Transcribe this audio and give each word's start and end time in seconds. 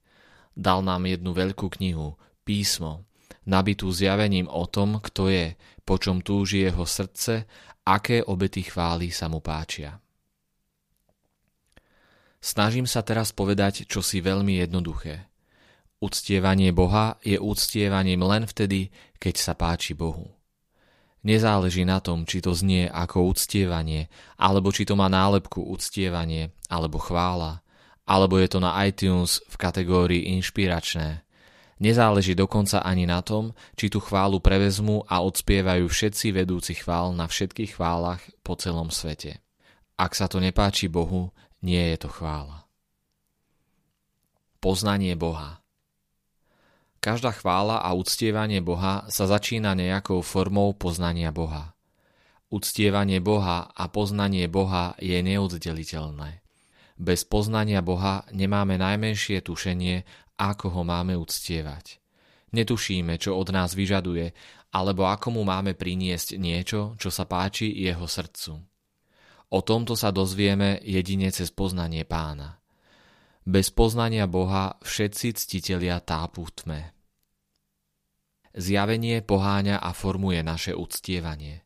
Dal 0.55 0.85
nám 0.85 1.03
jednu 1.03 1.35
veľkú 1.35 1.67
knihu, 1.79 2.15
písmo, 2.47 3.03
nabitú 3.43 3.91
zjavením 3.91 4.47
o 4.47 4.63
tom, 4.69 5.03
kto 5.03 5.27
je, 5.27 5.59
po 5.83 5.99
čom 5.99 6.23
túži 6.23 6.63
jeho 6.63 6.87
srdce, 6.87 7.49
aké 7.83 8.23
obety 8.23 8.63
chvály 8.63 9.11
sa 9.11 9.27
mu 9.27 9.43
páčia. 9.43 9.99
Snažím 12.39 12.87
sa 12.87 13.03
teraz 13.03 13.35
povedať 13.35 13.83
čosi 13.83 14.23
veľmi 14.23 14.63
jednoduché– 14.63 15.27
Uctievanie 16.01 16.73
Boha 16.73 17.21
je 17.21 17.37
uctievaním 17.37 18.25
len 18.25 18.49
vtedy, 18.49 18.89
keď 19.21 19.35
sa 19.37 19.53
páči 19.53 19.93
Bohu. 19.93 20.33
Nezáleží 21.21 21.85
na 21.85 22.01
tom, 22.01 22.25
či 22.25 22.41
to 22.41 22.57
znie 22.57 22.89
ako 22.89 23.29
uctievanie, 23.29 24.09
alebo 24.41 24.73
či 24.73 24.89
to 24.89 24.97
má 24.97 25.05
nálepku 25.05 25.61
uctievanie, 25.61 26.57
alebo 26.73 26.97
chvála, 26.97 27.61
alebo 28.09 28.41
je 28.41 28.49
to 28.49 28.57
na 28.57 28.73
iTunes 28.81 29.45
v 29.45 29.55
kategórii 29.61 30.33
inšpiračné. 30.41 31.21
Nezáleží 31.77 32.33
dokonca 32.33 32.81
ani 32.81 33.05
na 33.05 33.21
tom, 33.21 33.53
či 33.77 33.93
tú 33.93 34.01
chválu 34.01 34.41
prevezmu 34.41 35.05
a 35.05 35.21
odspievajú 35.21 35.85
všetci 35.85 36.33
vedúci 36.33 36.81
chvál 36.81 37.13
na 37.13 37.29
všetkých 37.29 37.77
chválach 37.77 38.25
po 38.41 38.57
celom 38.57 38.89
svete. 38.89 39.45
Ak 40.01 40.17
sa 40.17 40.25
to 40.25 40.41
nepáči 40.41 40.89
Bohu, 40.89 41.29
nie 41.61 41.93
je 41.93 41.97
to 42.01 42.09
chvála. 42.09 42.65
Poznanie 44.57 45.13
Boha 45.13 45.60
Každá 47.01 47.33
chvála 47.33 47.81
a 47.81 47.97
uctievanie 47.97 48.61
Boha 48.61 49.09
sa 49.09 49.25
začína 49.25 49.73
nejakou 49.73 50.21
formou 50.21 50.77
poznania 50.77 51.33
Boha. 51.33 51.73
Uctievanie 52.53 53.17
Boha 53.17 53.73
a 53.73 53.89
poznanie 53.89 54.45
Boha 54.45 54.93
je 55.01 55.17
neoddeliteľné. 55.17 56.45
Bez 57.01 57.25
poznania 57.25 57.81
Boha 57.81 58.21
nemáme 58.29 58.77
najmenšie 58.77 59.41
tušenie, 59.41 60.05
ako 60.37 60.77
ho 60.77 60.81
máme 60.85 61.17
uctievať. 61.17 61.97
Netušíme, 62.53 63.17
čo 63.17 63.33
od 63.33 63.49
nás 63.49 63.73
vyžaduje, 63.73 64.37
alebo 64.69 65.09
ako 65.09 65.33
mu 65.33 65.41
máme 65.41 65.73
priniesť 65.73 66.37
niečo, 66.37 66.93
čo 67.01 67.09
sa 67.09 67.25
páči 67.25 67.65
jeho 67.81 68.05
srdcu. 68.05 68.61
O 69.49 69.59
tomto 69.65 69.97
sa 69.97 70.13
dozvieme 70.13 70.77
jedine 70.85 71.33
cez 71.33 71.49
poznanie 71.49 72.05
pána. 72.05 72.60
Bez 73.41 73.73
poznania 73.73 74.29
Boha 74.29 74.77
všetci 74.85 75.33
ctitelia 75.33 75.97
tápu 75.97 76.45
v 76.45 76.51
tme. 76.53 76.81
Zjavenie 78.53 79.25
poháňa 79.25 79.81
a 79.81 79.97
formuje 79.97 80.45
naše 80.45 80.77
uctievanie. 80.77 81.65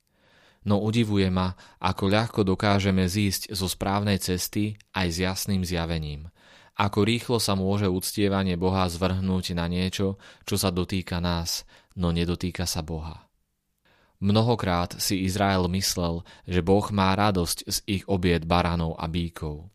No 0.63 0.80
udivuje 0.80 1.28
ma, 1.28 1.52
ako 1.84 2.08
ľahko 2.08 2.41
dokážeme 2.47 3.12
zísť 3.12 3.52
zo 3.52 3.68
správnej 3.68 4.24
cesty 4.24 4.80
aj 4.96 5.08
s 5.12 5.18
jasným 5.19 5.68
zjavením. 5.68 6.31
Ako 6.80 7.03
rýchlo 7.03 7.44
sa 7.44 7.59
môže 7.59 7.92
uctievanie 7.92 8.56
Boha 8.56 8.88
zvrhnúť 8.88 9.52
na 9.52 9.68
niečo, 9.68 10.16
čo 10.47 10.56
sa 10.56 10.72
dotýka 10.72 11.19
nás, 11.19 11.68
no 12.00 12.16
nedotýka 12.16 12.63
sa 12.63 12.88
Boha. 12.88 13.28
Mnohokrát 14.24 14.96
si 14.96 15.28
Izrael 15.28 15.68
myslel, 15.75 16.24
že 16.47 16.63
Boh 16.63 16.88
má 16.96 17.12
radosť 17.19 17.57
z 17.68 17.78
ich 18.00 18.03
obied 18.07 18.47
baranov 18.47 18.96
a 18.96 19.12
bíkov. 19.12 19.75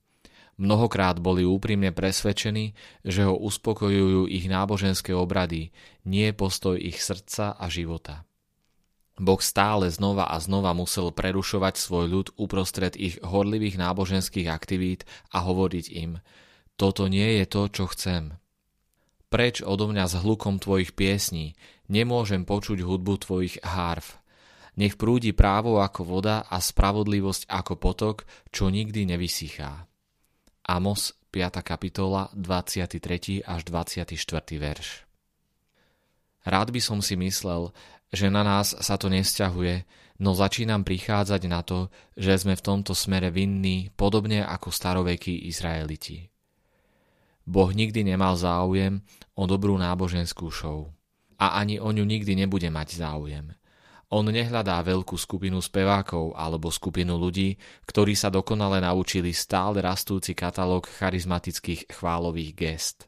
Mnohokrát 0.61 1.17
boli 1.25 1.49
úprimne 1.49 1.89
presvedčení, 1.89 2.77
že 3.01 3.25
ho 3.25 3.33
uspokojujú 3.33 4.29
ich 4.29 4.45
náboženské 4.45 5.17
obrady, 5.17 5.73
nie 6.05 6.29
postoj 6.37 6.77
ich 6.77 7.01
srdca 7.01 7.57
a 7.57 7.65
života. 7.73 8.29
Boh 9.17 9.41
stále 9.41 9.89
znova 9.89 10.29
a 10.29 10.37
znova 10.37 10.77
musel 10.77 11.17
prerušovať 11.17 11.81
svoj 11.81 12.05
ľud 12.13 12.27
uprostred 12.37 12.93
ich 13.01 13.17
horlivých 13.25 13.81
náboženských 13.81 14.53
aktivít 14.53 15.09
a 15.33 15.45
hovoriť 15.49 15.87
im 15.97 16.21
Toto 16.77 17.09
nie 17.09 17.41
je 17.41 17.45
to, 17.49 17.69
čo 17.73 17.85
chcem. 17.93 18.37
Preč 19.33 19.65
odo 19.65 19.89
mňa 19.89 20.05
s 20.13 20.15
hlukom 20.21 20.61
tvojich 20.61 20.93
piesní, 20.93 21.57
nemôžem 21.89 22.45
počuť 22.45 22.85
hudbu 22.85 23.15
tvojich 23.21 23.61
hárv. 23.65 24.05
Nech 24.77 25.01
prúdi 25.01 25.33
právo 25.33 25.81
ako 25.81 26.05
voda 26.05 26.45
a 26.49 26.61
spravodlivosť 26.61 27.49
ako 27.49 27.81
potok, 27.81 28.17
čo 28.53 28.69
nikdy 28.69 29.09
nevysychá. 29.09 29.90
Amos 30.71 31.19
5. 31.35 31.67
kapitola 31.67 32.31
23. 32.31 33.43
až 33.43 33.61
24. 33.67 34.07
verš. 34.55 35.03
Rád 36.47 36.71
by 36.71 36.79
som 36.79 37.03
si 37.03 37.19
myslel, 37.19 37.75
že 38.15 38.31
na 38.31 38.47
nás 38.47 38.79
sa 38.79 38.95
to 38.95 39.11
nesťahuje, 39.11 39.83
no 40.23 40.31
začínam 40.31 40.87
prichádzať 40.87 41.43
na 41.51 41.67
to, 41.67 41.91
že 42.15 42.47
sme 42.47 42.55
v 42.55 42.63
tomto 42.63 42.95
smere 42.95 43.35
vinní, 43.35 43.91
podobne 43.99 44.47
ako 44.47 44.71
starovekí 44.71 45.51
Izraeliti. 45.51 46.31
Boh 47.43 47.75
nikdy 47.75 48.07
nemal 48.07 48.39
záujem 48.39 49.03
o 49.35 49.51
dobrú 49.51 49.75
náboženskú 49.75 50.55
show. 50.55 50.87
A 51.35 51.59
ani 51.59 51.83
o 51.83 51.91
ňu 51.91 52.07
nikdy 52.07 52.47
nebude 52.47 52.71
mať 52.71 52.95
záujem. 52.95 53.59
On 54.11 54.27
nehľadá 54.27 54.83
veľkú 54.83 55.15
skupinu 55.15 55.63
spevákov 55.63 56.35
alebo 56.35 56.67
skupinu 56.75 57.15
ľudí, 57.15 57.55
ktorí 57.87 58.19
sa 58.19 58.27
dokonale 58.27 58.83
naučili 58.83 59.31
stále 59.31 59.79
rastúci 59.79 60.35
katalóg 60.35 60.91
charizmatických 60.91 61.95
chválových 61.95 62.53
gest. 62.59 62.99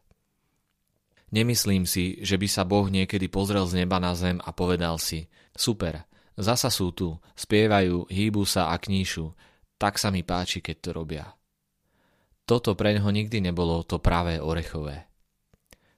Nemyslím 1.34 1.90
si, 1.90 2.22
že 2.22 2.38
by 2.38 2.46
sa 2.46 2.62
Boh 2.62 2.86
niekedy 2.86 3.26
pozrel 3.26 3.66
z 3.66 3.82
neba 3.82 3.98
na 3.98 4.14
zem 4.14 4.38
a 4.46 4.54
povedal 4.54 4.94
si 5.02 5.26
Super, 5.58 6.06
zasa 6.38 6.70
sú 6.70 6.94
tu, 6.94 7.18
spievajú, 7.34 8.06
hýbu 8.06 8.46
sa 8.46 8.70
a 8.70 8.78
kníšu, 8.78 9.34
tak 9.82 9.98
sa 9.98 10.14
mi 10.14 10.22
páči, 10.22 10.62
keď 10.62 10.76
to 10.78 10.90
robia. 10.94 11.26
Toto 12.46 12.78
pre 12.78 12.94
ňoho 12.94 13.10
nikdy 13.10 13.42
nebolo 13.42 13.82
to 13.82 13.98
pravé 13.98 14.38
orechové. 14.38 15.10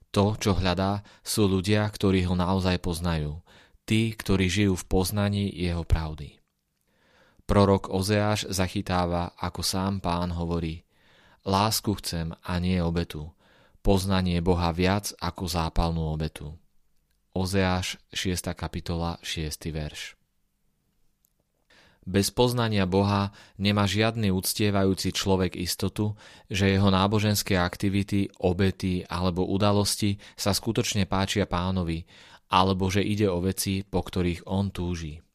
To, 0.09 0.33
čo 0.33 0.57
hľadá, 0.57 1.05
sú 1.21 1.45
ľudia, 1.45 1.85
ktorí 1.93 2.25
ho 2.25 2.33
naozaj 2.33 2.81
poznajú– 2.81 3.37
tí, 3.85 4.11
ktorí 4.17 4.49
žijú 4.49 4.73
v 4.75 4.85
poznaní 4.89 5.45
jeho 5.53 5.85
pravdy. 5.85 6.41
Prorok 7.45 7.93
Ozeáš 7.93 8.49
zachytáva, 8.49 9.37
ako 9.37 9.61
sám 9.61 10.01
pán 10.01 10.33
hovorí 10.33 10.81
Lásku 11.45 11.93
chcem 12.01 12.33
a 12.41 12.57
nie 12.57 12.81
obetu, 12.81 13.29
poznanie 13.85 14.41
Boha 14.41 14.73
viac 14.73 15.13
ako 15.21 15.45
zápalnú 15.45 16.09
obetu. 16.09 16.57
Ozeáš 17.37 18.01
6. 18.09 18.49
kapitola 18.57 19.21
6. 19.21 19.69
verš 19.69 20.17
Bez 22.01 22.33
poznania 22.33 22.89
Boha 22.89 23.29
nemá 23.61 23.85
žiadny 23.85 24.33
uctievajúci 24.33 25.13
človek 25.13 25.53
istotu, 25.53 26.17
že 26.49 26.73
jeho 26.73 26.89
náboženské 26.89 27.61
aktivity, 27.61 28.25
obety 28.41 29.05
alebo 29.05 29.45
udalosti 29.45 30.17
sa 30.33 30.49
skutočne 30.49 31.05
páčia 31.05 31.45
pánovi, 31.45 32.09
alebo 32.49 32.89
že 32.91 33.01
ide 33.01 33.29
o 33.29 33.41
veci, 33.41 33.81
po 33.81 34.05
ktorých 34.05 34.45
on 34.45 34.69
túži. 34.69 35.25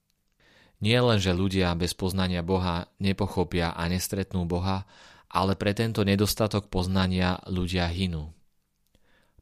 Nie 0.80 1.04
len, 1.04 1.20
že 1.20 1.36
ľudia 1.36 1.76
bez 1.76 1.92
poznania 1.92 2.40
Boha 2.40 2.88
nepochopia 2.96 3.76
a 3.76 3.84
nestretnú 3.90 4.48
Boha, 4.48 4.88
ale 5.28 5.54
pre 5.54 5.76
tento 5.76 6.02
nedostatok 6.02 6.72
poznania 6.72 7.38
ľudia 7.46 7.86
hynú. 7.86 8.32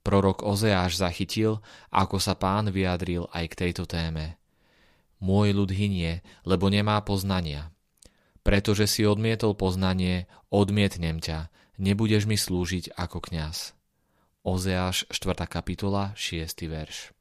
Prorok 0.02 0.42
Ozeáš 0.42 0.98
zachytil, 0.98 1.60
ako 1.92 2.16
sa 2.18 2.34
pán 2.34 2.72
vyjadril 2.72 3.30
aj 3.30 3.44
k 3.54 3.58
tejto 3.66 3.84
téme. 3.84 4.40
Môj 5.18 5.54
ľud 5.54 5.70
hynie, 5.74 6.22
lebo 6.46 6.70
nemá 6.70 6.98
poznania. 7.02 7.70
Pretože 8.46 8.88
si 8.88 9.02
odmietol 9.04 9.58
poznanie, 9.58 10.30
odmietnem 10.48 11.18
ťa, 11.20 11.50
nebudeš 11.76 12.24
mi 12.24 12.40
slúžiť 12.40 12.96
ako 12.96 13.18
kňaz. 13.20 13.76
Ozeáš 14.46 15.04
4. 15.12 15.44
kapitola 15.44 16.16
6. 16.16 16.64
verš. 16.70 17.17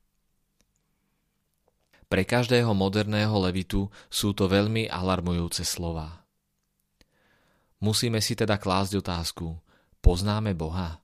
Pre 2.08 2.24
každého 2.24 2.72
moderného 2.72 3.36
levitu 3.36 3.92
sú 4.08 4.32
to 4.32 4.48
veľmi 4.48 4.88
alarmujúce 4.88 5.68
slova. 5.68 6.24
Musíme 7.84 8.24
si 8.24 8.34
teda 8.34 8.56
klásť 8.56 9.04
otázku, 9.04 9.60
poznáme 10.00 10.56
Boha? 10.56 11.04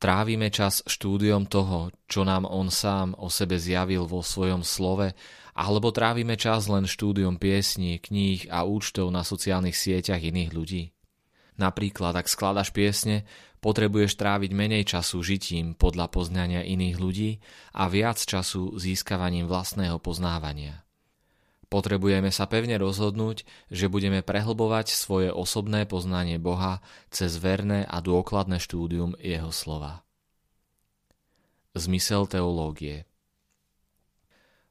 Trávime 0.00 0.48
čas 0.48 0.80
štúdiom 0.88 1.44
toho, 1.44 1.92
čo 2.08 2.24
nám 2.24 2.48
on 2.48 2.72
sám 2.72 3.12
o 3.20 3.28
sebe 3.28 3.60
zjavil 3.60 4.08
vo 4.08 4.24
svojom 4.24 4.64
slove, 4.64 5.12
alebo 5.52 5.92
trávime 5.92 6.40
čas 6.40 6.72
len 6.72 6.88
štúdiom 6.88 7.36
piesní, 7.36 8.00
kníh 8.00 8.48
a 8.48 8.64
účtov 8.64 9.12
na 9.12 9.26
sociálnych 9.26 9.76
sieťach 9.76 10.24
iných 10.24 10.50
ľudí. 10.56 10.84
Napríklad, 11.60 12.16
ak 12.16 12.24
skladaš 12.24 12.72
piesne, 12.72 13.28
potrebuješ 13.60 14.16
tráviť 14.16 14.50
menej 14.56 14.88
času 14.88 15.20
žitím 15.20 15.76
podľa 15.76 16.08
poznania 16.08 16.64
iných 16.64 16.96
ľudí 16.96 17.30
a 17.76 17.84
viac 17.92 18.16
času 18.16 18.80
získavaním 18.80 19.44
vlastného 19.44 20.00
poznávania. 20.00 20.80
Potrebujeme 21.68 22.32
sa 22.32 22.48
pevne 22.48 22.80
rozhodnúť, 22.80 23.44
že 23.68 23.92
budeme 23.92 24.24
prehlbovať 24.24 24.90
svoje 24.90 25.28
osobné 25.30 25.84
poznanie 25.84 26.40
Boha 26.40 26.80
cez 27.12 27.36
verné 27.36 27.84
a 27.86 28.00
dôkladné 28.00 28.58
štúdium 28.58 29.14
Jeho 29.20 29.52
slova. 29.52 30.02
Zmysel 31.76 32.26
teológie 32.26 33.06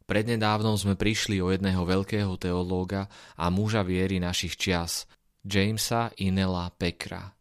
Prednedávnom 0.10 0.74
sme 0.74 0.98
prišli 0.98 1.38
o 1.38 1.54
jedného 1.54 1.86
veľkého 1.86 2.34
teológa 2.42 3.08
a 3.38 3.48
muža 3.54 3.86
viery 3.86 4.18
našich 4.18 4.58
čias, 4.58 5.06
Jamesa 5.40 6.12
Inela 6.20 6.68
Pekra. 6.76 7.32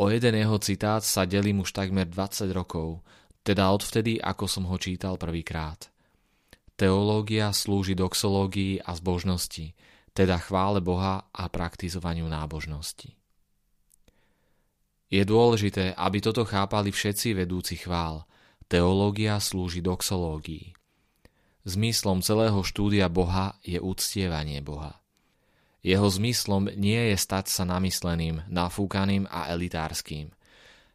O 0.00 0.08
jeden 0.08 0.34
jeho 0.34 0.56
citát 0.58 1.04
sa 1.04 1.28
delím 1.28 1.60
už 1.60 1.76
takmer 1.76 2.08
20 2.08 2.48
rokov, 2.56 3.04
teda 3.44 3.68
odvtedy, 3.68 4.16
ako 4.16 4.48
som 4.48 4.64
ho 4.66 4.76
čítal 4.80 5.20
prvýkrát. 5.20 5.92
Teológia 6.74 7.52
slúži 7.52 7.92
doxológii 7.92 8.80
a 8.80 8.96
zbožnosti, 8.96 9.76
teda 10.16 10.40
chvále 10.40 10.80
Boha 10.80 11.28
a 11.30 11.44
praktizovaniu 11.52 12.26
nábožnosti. 12.26 13.12
Je 15.12 15.22
dôležité, 15.22 15.92
aby 15.94 16.18
toto 16.18 16.42
chápali 16.48 16.90
všetci 16.90 17.36
vedúci 17.36 17.76
chvál. 17.76 18.24
Teológia 18.66 19.36
slúži 19.38 19.84
doxológii. 19.84 20.72
Zmyslom 21.68 22.24
celého 22.24 22.64
štúdia 22.64 23.12
Boha 23.12 23.54
je 23.60 23.76
uctievanie 23.78 24.64
Boha. 24.64 25.03
Jeho 25.84 26.08
zmyslom 26.08 26.72
nie 26.80 27.12
je 27.12 27.16
stať 27.20 27.52
sa 27.52 27.68
namysleným, 27.68 28.48
nafúkaným 28.48 29.28
a 29.28 29.52
elitárským. 29.52 30.32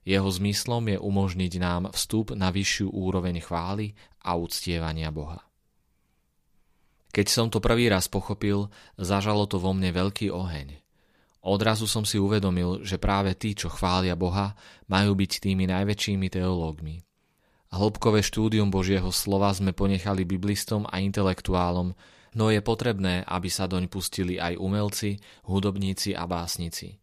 Jeho 0.02 0.26
zmyslom 0.26 0.90
je 0.90 0.98
umožniť 0.98 1.54
nám 1.62 1.94
vstup 1.94 2.34
na 2.34 2.50
vyššiu 2.50 2.90
úroveň 2.90 3.38
chvály 3.38 3.94
a 4.26 4.34
uctievania 4.34 5.14
Boha. 5.14 5.46
Keď 7.14 7.28
som 7.30 7.48
to 7.54 7.62
prvý 7.62 7.86
raz 7.86 8.10
pochopil, 8.10 8.74
zažalo 8.98 9.46
to 9.46 9.62
vo 9.62 9.78
mne 9.78 9.94
veľký 9.94 10.34
oheň. 10.34 10.82
Odrazu 11.46 11.86
som 11.86 12.02
si 12.02 12.18
uvedomil, 12.18 12.82
že 12.82 12.98
práve 12.98 13.38
tí, 13.38 13.54
čo 13.54 13.70
chvália 13.70 14.18
Boha, 14.18 14.58
majú 14.90 15.14
byť 15.14 15.32
tými 15.46 15.70
najväčšími 15.70 16.28
teológmi. 16.34 17.06
Hĺbkové 17.70 18.26
štúdium 18.26 18.74
Božieho 18.74 19.14
slova 19.14 19.54
sme 19.54 19.70
ponechali 19.70 20.26
biblistom 20.26 20.90
a 20.90 20.98
intelektuálom, 20.98 21.94
no 22.36 22.54
je 22.54 22.62
potrebné, 22.62 23.26
aby 23.26 23.50
sa 23.50 23.66
doň 23.66 23.88
pustili 23.88 24.38
aj 24.38 24.60
umelci, 24.60 25.18
hudobníci 25.48 26.14
a 26.14 26.28
básnici. 26.30 27.00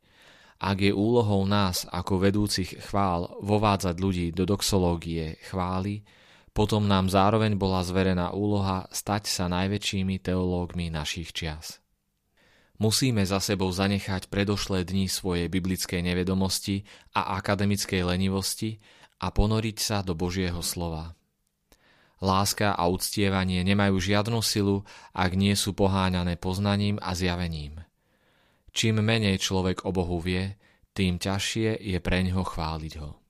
Ak 0.57 0.81
je 0.81 0.93
úlohou 0.93 1.45
nás 1.45 1.85
ako 1.89 2.17
vedúcich 2.17 2.81
chvál 2.89 3.29
vovádzať 3.45 3.97
ľudí 4.01 4.27
do 4.33 4.49
doxológie 4.49 5.37
chvály, 5.53 6.01
potom 6.57 6.89
nám 6.89 7.13
zároveň 7.13 7.61
bola 7.61 7.85
zverená 7.85 8.33
úloha 8.33 8.89
stať 8.89 9.29
sa 9.29 9.45
najväčšími 9.53 10.17
teológmi 10.25 10.89
našich 10.89 11.37
čias. 11.37 11.85
Musíme 12.77 13.25
za 13.25 13.41
sebou 13.41 13.73
zanechať 13.73 14.29
predošlé 14.29 14.85
dni 14.85 15.09
svojej 15.09 15.49
biblickej 15.49 16.01
nevedomosti 16.01 16.85
a 17.17 17.37
akademickej 17.41 18.05
lenivosti 18.05 18.81
a 19.21 19.33
ponoriť 19.33 19.77
sa 19.81 20.05
do 20.05 20.13
Božieho 20.13 20.61
slova. 20.61 21.16
Láska 22.17 22.73
a 22.73 22.89
uctievanie 22.89 23.61
nemajú 23.61 24.01
žiadnu 24.01 24.41
silu, 24.41 24.89
ak 25.13 25.37
nie 25.37 25.53
sú 25.53 25.77
poháňané 25.77 26.41
poznaním 26.41 26.97
a 27.05 27.13
zjavením. 27.13 27.85
Čím 28.73 29.05
menej 29.05 29.41
človek 29.41 29.85
o 29.85 29.93
Bohu 29.93 30.21
vie, 30.21 30.57
tým 30.97 31.21
ťažšie 31.21 31.77
je 31.77 31.99
pre 32.01 32.25
ňoho 32.25 32.45
chváliť 32.45 32.93
ho. 33.05 33.21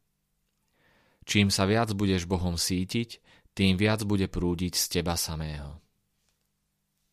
Čím 1.26 1.50
sa 1.50 1.66
viac 1.66 1.90
budeš 1.98 2.30
Bohom 2.30 2.54
sítiť, 2.54 3.18
tým 3.58 3.74
viac 3.74 4.06
bude 4.06 4.30
prúdiť 4.30 4.78
z 4.78 4.84
teba 5.00 5.18
samého. 5.18 5.85